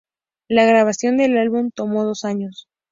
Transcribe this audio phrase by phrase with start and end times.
[0.49, 2.67] La grabación del álbum tomó dos años.